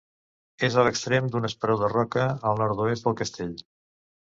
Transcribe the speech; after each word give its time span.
És 0.67 0.77
a 0.77 0.85
l'extrem 0.87 1.27
d'un 1.35 1.45
esperó 1.51 1.77
de 1.83 1.91
roca, 1.95 2.25
al 2.53 2.59
nord-oest 2.65 3.09
del 3.11 3.21
castell. 3.23 3.55